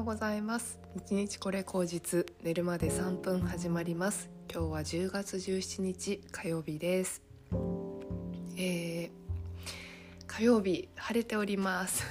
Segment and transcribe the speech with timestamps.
[0.00, 0.78] ようございます。
[1.10, 4.30] 日日これ口実寝るまで3分始まります。
[4.50, 7.20] 今日は10月17日火曜日です。
[8.56, 9.10] えー、
[10.26, 12.06] 火曜日晴れております。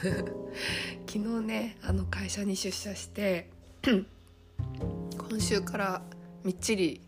[1.12, 3.50] 昨日ねあの会社に出社して
[3.82, 6.04] 今週から
[6.44, 7.02] みっちり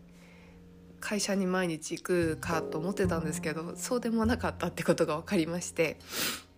[0.98, 5.96] 会社に毎日行くかと思ってたんですけどそうでもなかったってことが分かりまして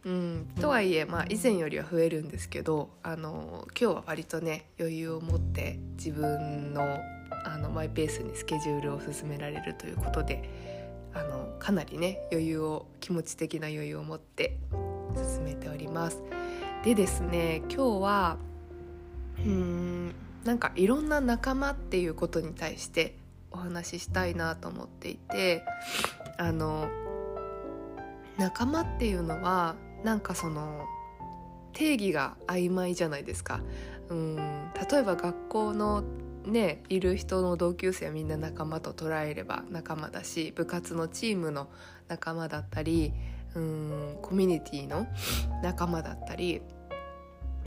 [0.04, 6.98] うん、とはいえ、まあ、以前よりは増えるんですけどあの今日は割とね余裕を持って自分の
[7.46, 10.48] あのマイペースにスケジュールを進められるということで
[11.12, 14.56] あのかなりね余裕を気持ち的な余裕を持って
[15.14, 16.22] 進めております。
[16.84, 18.36] でですね今日は
[19.38, 20.14] うん
[20.44, 23.16] なんかいろんな仲間っていうことに対して
[23.50, 25.64] お話ししたいなと思っていて
[26.38, 26.88] あの
[28.36, 30.84] 仲間っていうのはなんかその
[31.72, 33.60] 定義が曖昧じゃないですか。
[34.10, 34.36] うん
[34.90, 36.04] 例えば学校の
[36.44, 41.68] ねいる人の同級生はみんな仲間と捉えれば仲間だし部活のチームの
[42.06, 43.14] 仲間だったり
[43.54, 45.06] うんコミュニティの
[45.62, 46.60] 仲間だったり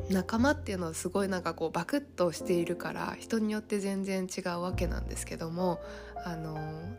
[0.10, 5.82] 仲間っていうのはすごいなんかこうバクッとしているから人によって全然違うわけなんですけども
[6.26, 6.58] あの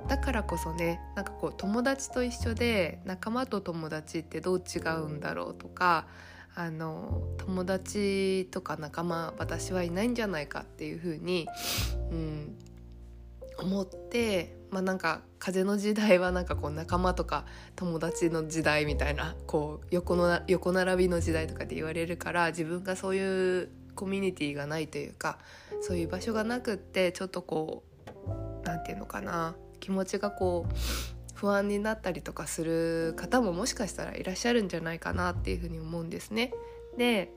[0.09, 6.07] だからこそねなんかこう友達と一緒で仲間と友達ってどう違うんだろうとか
[6.55, 11.47] あの友達とか仲間私はいないんじゃないかっていうふうに、
[12.11, 12.59] うん、
[13.59, 17.45] 思ってまあなんか風の時代はなんかこう仲間とか
[17.77, 25.39] 友達の時代みたいなこう横の横並びの時代とかで言われるから自分がそういうコミュニティがないというか
[25.81, 28.11] そういう場所がなくってちょっとこう
[28.65, 30.75] 何て言うのかな気持ちがこう
[31.35, 36.53] 不安になったりとかする方ももしかしたらいらっしゃるんじゃないかなっていうふうに思うんですね。
[36.97, 37.33] で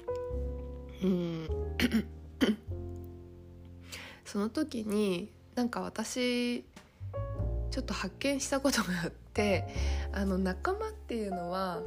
[1.04, 1.48] うん
[4.26, 6.64] その時になんか私
[7.71, 9.67] ちょっと発見したことがあって
[10.11, 11.82] あの仲間っていうのは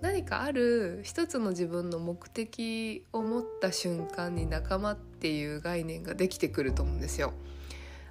[0.00, 7.32] 何かある一つの自分の目的を持った瞬間に仲間っていう概念ができてくると思うんですよ。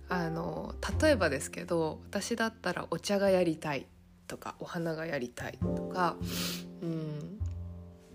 [0.10, 3.86] あの例えばですけど私だったらお茶がやりたい
[4.28, 6.18] とかお花がやりたいとか、
[6.82, 7.40] うん、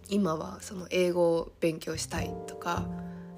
[0.09, 2.87] 今はその英語を勉強したいとか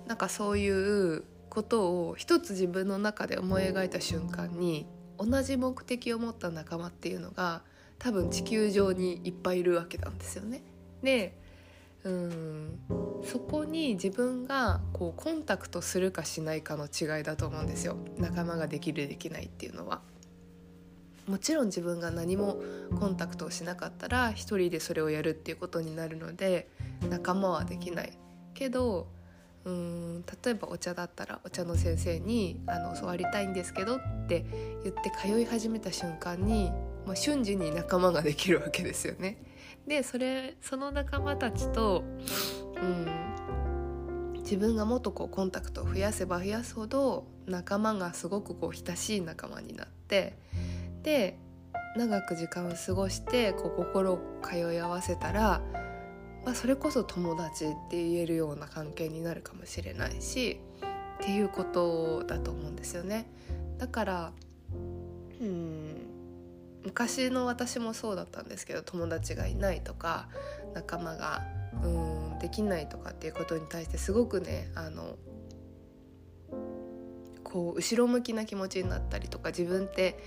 [0.07, 4.87] なんかそういうことを一つ自分の中で思い描いた瞬間に
[5.21, 7.63] 同じ目的を持った仲間っていうのが
[7.99, 10.63] 多分地球上にいっぱいいるわけなんですよね。
[11.03, 11.39] で
[12.03, 12.79] うん
[13.23, 20.01] そこに自分がこうコンタクトするかしないかの違いだと思うんですよ仲間ができるできないっていうのは。
[21.29, 22.61] もちろん自分が何も
[22.99, 26.69] コンタクトをしなかったら一人でそれをやるっていうことになるので
[27.09, 28.19] 仲間はできない
[28.55, 29.07] けど
[29.65, 34.47] うん例えばお茶だったらお茶の先生にあの教わりたいんですけどって
[34.83, 36.71] 言って通い始めた瞬間に、
[37.07, 39.43] まあ、瞬時に仲間ができるわけですよね。
[39.87, 42.05] でそれその仲間たちと、
[42.77, 50.39] うん、自分がもっとこうコンタクトを増やせば増やすほど仲間がすごくこう親しい仲間になって
[51.03, 51.39] で
[51.97, 55.61] 長く時間を過ごしてこう心を通い合わせたら
[56.45, 60.61] まあ、それこそ友達って言えるような関係になるかもしれないし
[61.21, 63.27] っていうことだと思うんですよね。
[63.79, 64.33] だから
[65.41, 66.07] うん
[66.85, 70.29] 昔の私もそうだったんですけど友達がいないとか
[70.75, 71.43] 仲間が
[71.83, 75.17] うんできないとかっていうことに対してすごくねあの
[77.45, 80.19] こう後ろ向きな気持ちになったりとか自分って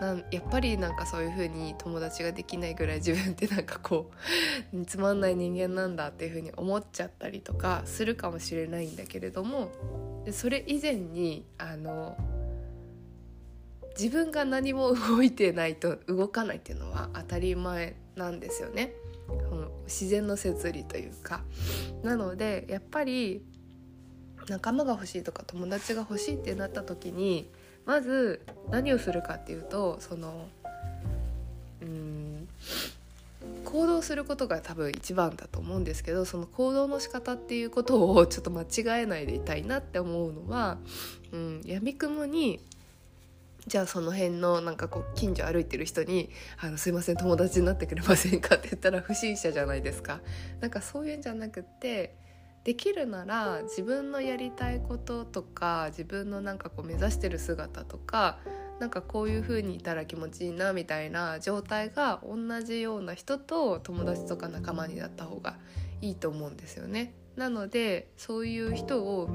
[0.00, 4.10] なんやっぱりなんかそういう風に友達ができないぐらい自分ってなんかこ
[4.72, 9.70] う つまんない人間なんだっていう風に思っちゃったりとかするかもしれないんだけれども
[10.32, 12.16] それ以前にあの
[13.98, 18.94] 自分が何も動いてないと動かないっていうのは当たり前なんですよね。
[19.86, 21.44] 自然の摂理というか
[22.02, 23.44] なのでやっぱり
[24.48, 27.50] 仲間が欲しいとか友達が欲しいってなった時に
[27.90, 30.46] まず何をするかっていうとその
[31.82, 32.46] うん
[33.64, 40.78] 行動することが多分一番だと思うんですけどその行動の仕方っていうことを ちょっと間違えないでいたいなって思うのは、
[41.32, 42.60] うん、闇雲に
[43.66, 46.30] じゃあその辺のなんかこう近所歩いてる人に
[46.62, 50.20] 「あのすいません友達になってくれませんか?」って言ったら不審者じゃないですか。
[50.60, 52.14] なんかそういうんじゃなくって
[52.64, 58.38] できるなら自分のやりたいこととか自分のなんかこう目指してる姿とか
[58.80, 65.58] なんかこういう風にいたら気持ちいいなみたいな状態が同じような人と友達とか仲間になった方が
[66.00, 67.14] いいと思うんですよね。
[67.36, 69.26] なのでそういう人を、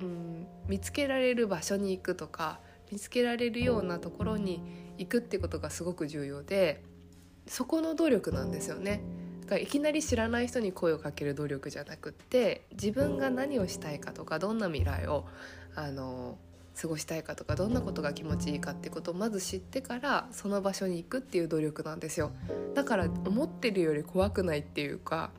[0.00, 4.62] うん、見つけられる場所に行くとか見つけられるようなところに
[4.98, 6.82] 行くってことがすごく重要で
[7.46, 9.02] そこの努力なんですよね。
[9.60, 15.26] いきなり知らない人に声をかける努力じゃなくって自分が何をしたいかとかどんな未来を
[15.74, 16.38] あの
[16.80, 22.32] 過ごしたいかとかどんなことが気持ちいいかってことをまず知ってからその場所に行くっていう努力なんですよ
[22.74, 25.30] だから思ってるより怖くないっていうか、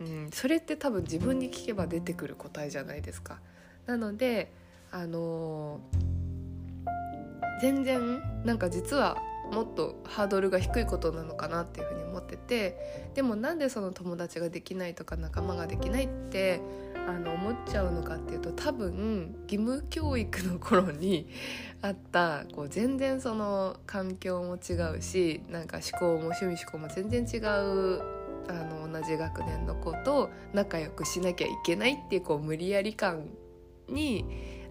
[0.00, 3.40] うん、それって多分自分に聞けば出てくる答えじゃないですか。
[3.86, 4.52] なので
[4.92, 9.16] あのー、全然なんか実は
[9.52, 16.60] もっとハードルが低いことなのかなっていうふうに思っててでもなんでその友達ができないとか仲間ができないって
[17.08, 21.28] あの思っちゃうのかっていうと多分義務教育の頃に
[21.82, 28.02] あったこう全然その環境も違うしなんか思考も趣味思考も全然違う
[28.48, 33.28] あの同じ学年の子と仲良くしなきゃいけないっていうこう無理やり感
[33.88, 34.24] に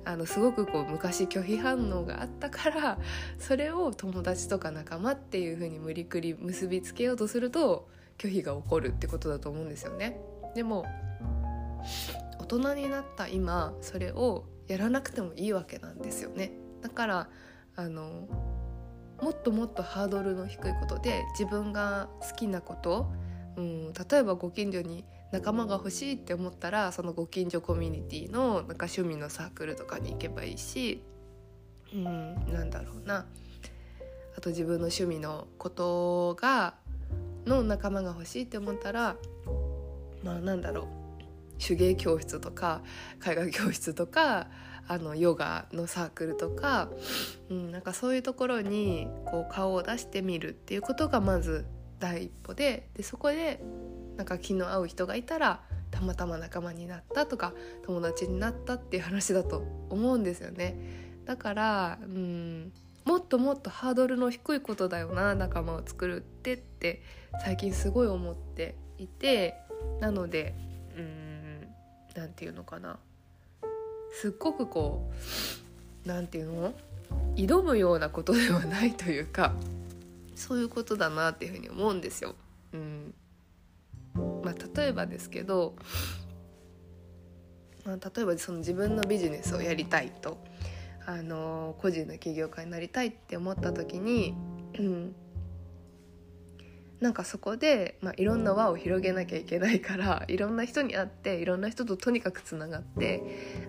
[0.05, 2.99] あのすごくこう昔拒否反応があったから
[3.37, 10.19] それを友達とか仲間っていう風に無理くり結びつけようとすると拒否が起こるってことだと思うんですよね。
[10.55, 10.85] でも
[12.39, 16.51] 大人になった今それをやらなくてもいいわけなんですよね。
[16.81, 17.29] だから
[17.75, 18.27] あの
[19.21, 23.11] もっともっとハードルの低いことで自分が好きなこと、
[23.57, 31.03] うん、例えばご近所に仲間が欲しいって思ったらそのご近所コミュニティのなんか趣味のサークルとかに行けばいいし、
[31.93, 33.25] うん、なんだろうな。
[34.37, 36.75] あと自分の趣味のことが
[37.45, 39.17] の仲間が欲しいって思ったら
[40.23, 40.99] まあなんだろう。
[41.59, 42.81] 手芸教室とか
[43.25, 44.47] 絵画教室とか
[44.87, 46.89] あのヨガのサークルとか、
[47.49, 51.65] うん、なんかそういうところにこう顔を出してみるっていうことがまず
[51.99, 53.61] 第一歩ででそこで
[54.19, 55.61] なんか気の合う人がいたら
[55.91, 57.53] たまたま仲間になったとか
[57.85, 60.75] 友達になったっていう話だと思うんですよね。
[61.23, 62.73] だからうん
[63.05, 67.01] もっともっとハードルの低いことだよな仲間を作るってって
[67.45, 69.55] 最近すごい思っていて
[70.01, 70.53] なので
[70.97, 71.67] うん
[72.13, 72.99] 何て言うのかな
[74.11, 75.09] すっごくこ
[76.05, 76.73] う何て言うの？
[77.37, 79.53] 挑むようなことではないというか
[80.35, 82.35] そういうことだなっていうふうに思うんですよ。
[84.43, 85.75] まあ、例えばですけど、
[87.85, 90.37] まあ、例えばその自分のビジネスをやりたいと
[91.05, 94.35] あの個人の起業家になりたいって思った時に、
[94.77, 95.15] うん、
[96.99, 103.23] なんかそこで、まあ、いろんな輪を広げなきゃいけないからいろんな人に会っていろんな人ととにかくつながって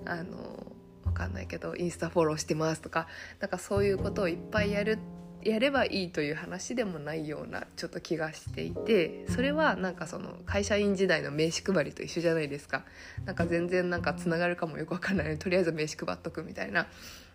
[0.05, 0.67] あの
[1.05, 3.07] 分かんないけどインスタフォローしてますとか
[3.39, 4.99] なんかそういうことをいっぱいやる
[5.43, 12.85] やればいいという話でもないようなちょっと気がしていてそれはなんかその会社員時代の名刺配りと一緒じゃないですか。
[13.25, 16.87] なんか全然なんかつながるかもよくわかんないのにとりあえず名刺配っとくみたいな。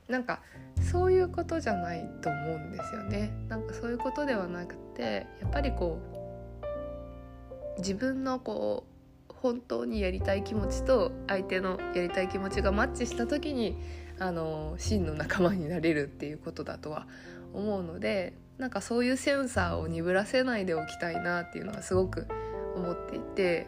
[0.08, 0.42] なんか
[0.92, 3.32] そういうことじゃないと思うんですよね。
[3.50, 6.00] なんかそういうことではなくてやっぱりこ
[7.78, 8.86] う自分のこ
[9.30, 13.78] う本当にやりたい気持ちと相手のやりたい気持ちがマッチした時に
[14.20, 17.08] あの真の仲間になれるっていうことだとは
[17.56, 22.28] 思うのでなんかそういうセンサーを鈍らせないでおきたいなっていうのはすごく
[22.76, 23.68] 思っていて、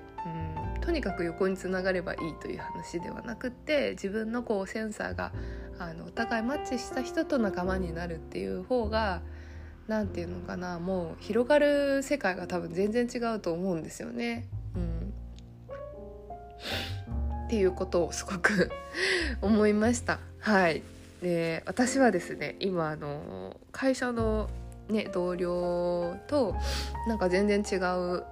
[0.75, 5.33] うん、とにかく横につながればいいという話ではなくって自分のこうセンサーが
[5.79, 9.21] あのお互いマッチした人と仲間になるっていう方が
[9.88, 14.47] 何て言うのかなもう広がる世界が多分全然違うと思うんですよね。
[14.75, 15.13] うん、
[17.45, 18.69] っていうことをすごく
[19.41, 20.19] 思いました。
[20.39, 24.50] はいで私はですね今あの会社の、
[24.89, 26.55] ね、同僚と
[27.07, 28.24] なんか全然違う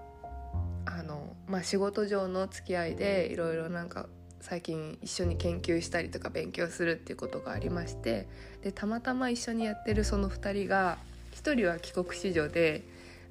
[0.86, 4.08] あの、まあ、仕事上の付き合いでいろいろなんか
[4.40, 8.28] 最近一緒に研究したりとか勉強するっていうことがありまして
[8.62, 10.98] でたまたま一緒にやってるその2人が
[11.34, 12.84] 1人は帰国子女で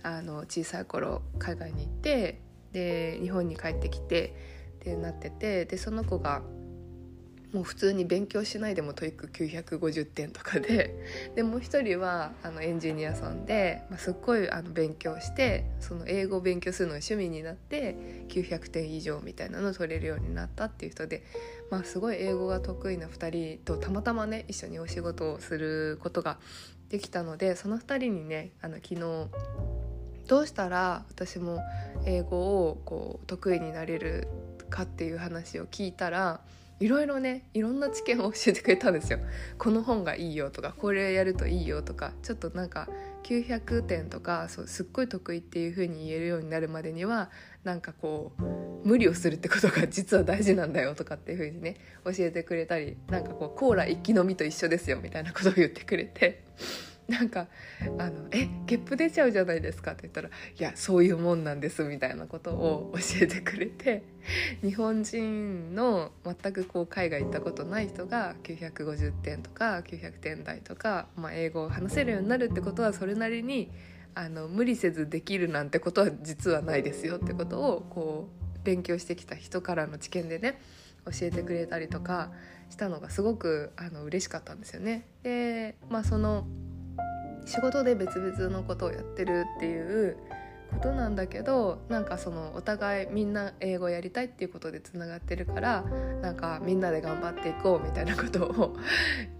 [0.02, 2.40] あの小さい頃海外に行って
[2.72, 4.34] で日本に帰ってきて
[4.76, 6.42] ってなっててでその子が
[7.54, 21.22] もう普通に勉強しないでも TOEIC 950点とかででもう一人はあのエンジニアさんで、まあ、すっごいあの勉強してその英語を勉強するのが趣味になって900点以上みたいなのを取れるようになったっていう人で、
[21.70, 26.38] まあ、すごい英語が得意な2人とたまたまね一緒にお仕事をすることが
[26.88, 29.00] できたのでその2人にねあの昨日
[30.26, 31.60] どうしたら私も
[32.04, 34.26] 英語をこう得意になれる
[34.70, 36.40] かっていう話を聞いたら
[36.84, 39.18] いろいろねいろんな知見を教えてくれたんですよ。
[39.56, 42.90] この本がいいよとかこれやるといいよとかちょっとなんか
[43.22, 47.30] 900点とかそうすっごい得意っていう風に言えるようになるまでには
[47.62, 56.44] なんかこう無理をするってことが実は大事なんだよとかっていう風にね教えてくれたりなんかこうコーラ一気飲みと一緒ですよみたいなことを言ってくれて
[57.08, 57.48] なんか
[57.98, 64.02] あの「えゲップ出ちゃうじゃないですか」って言ったら「いやそういうもんなんです」みたいなことを教えてくれて
[64.62, 73.70] 日本人の全くこう海外行ったことない人が950点とか900点台とか、まあ、英語を話せるようになるってことはそれなりに
[74.14, 80.60] あの無理せずできるなんてことは実はないですよってことをこう勉強してきた人からの知見でね
[81.04, 82.30] 教えてくれたりとか
[82.70, 85.06] したのがすごくあの嬉しかったんですよね。
[85.22, 86.46] でまあその
[87.44, 90.16] 仕事で別々のことをやってるっていう
[90.74, 95.84] ことなんだけどなんかそのお互いみんな英語やりたいっていうことでつながってるから
[96.20, 98.76] なんかみんなで頑張っていこうみたいなことを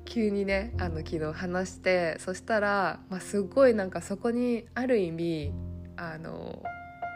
[0.04, 5.52] 急にねあの昨日話してそしたら、まあ、すごいなんかそこにある意味
[5.96, 6.62] あの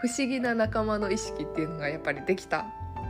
[0.01, 2.67] 不思議な仲間の意識っていうのがやっぱりできた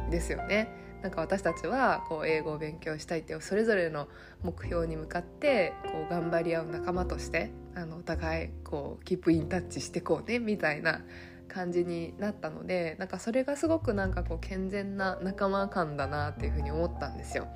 [0.07, 0.75] んですよね。
[1.03, 4.09] なんか私たちはこう英語を勉強したいっていうそれぞれの
[4.43, 11.01] 目標に向かってこう頑張り合う仲間としてあのお互いこうキープインタッチしてこうねみたいな
[11.47, 17.47] 感じになったのでなんかそれがすごくなんかこう健全な仲間感だなっていうふうに思ったんですよ。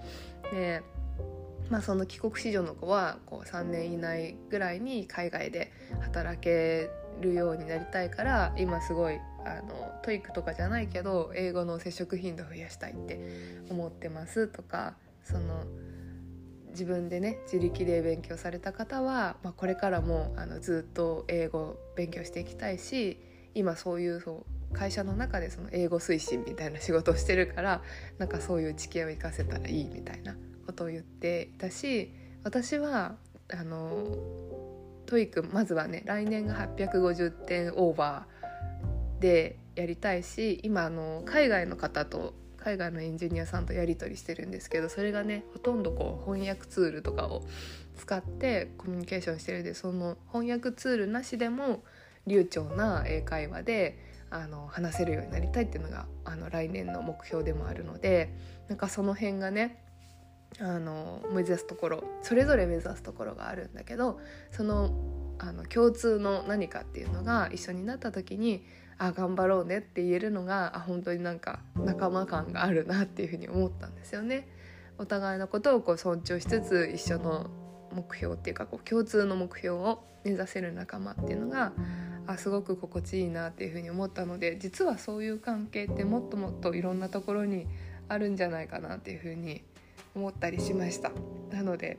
[0.52, 0.82] で
[1.70, 6.90] まあ、その帰国子女の子はこう3年以内ぐらいに海外で働け
[7.22, 15.64] るようになりたいから今すごいあの TOEIC とかじゃないけど英語の接触頻度を増やしたいって思ってますとかその
[16.72, 23.18] 自分でね自力で勉強された方は、まあ、これからもあのずっと英語勉強していきたいし
[23.54, 27.82] 今そういうそう会社の中でその英語推進みたいな仕事をしてるから
[28.18, 30.34] なんかそういう知見を生かせたらいいみたいな
[30.66, 32.12] ことを言っていたし
[32.42, 33.16] 私は
[33.52, 34.04] あの
[35.06, 47.42] TOEIC まずはね来年が850点オーバーでやりたいし今あの海外の方と海外のエンジニアさんとやり取りしてるんですけどそれがねほとんどこう翻訳ツールとかを
[47.96, 51.82] 使ってコミュニケーションしてるんでその翻訳ツールなしでも
[52.26, 53.98] 流暢な英会話で
[54.30, 58.32] あの話せるようになりたいっていうのがあの来年の目標でもあるので
[58.68, 59.84] なんかその辺がね
[60.60, 64.90] あの目指すところそれぞれ目指すところがあるんだけどその
[65.42, 68.64] あの共通の何かっていうのが一緒になった時に
[68.96, 74.48] あ頑張ろうねって言えるのがあ本当になんか仲間感があるなっていうふうに思ったんですよね。
[74.98, 77.50] お互いのことをこう尊重しつつ一緒の
[77.92, 81.72] 目標っていうかこう共通の目標を目指せる仲間っていうのが
[82.28, 87.66] あすごく心地いいなっていうふうに思ったので実はそういう関係ってもっともっといろんなところに
[88.08, 89.64] あるんじゃないかなっていうふうに
[90.14, 91.10] 思ったりしました。
[91.50, 91.98] なので、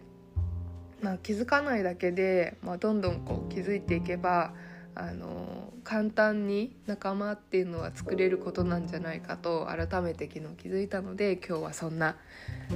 [1.03, 4.53] まあ、気づかないだけで、まあ、どんどんこう気づいていけば
[4.95, 12.15] あの簡単に仲間っていうのは作れることなんじゃないかと改めて昨日気づいたので今日はそんな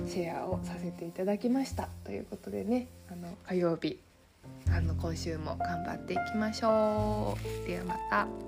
[0.08, 4.00] シェアをさせていただきましたということでねあの火曜日
[4.72, 7.68] あの今週も頑張っていきましょう。
[7.68, 8.47] ではまた。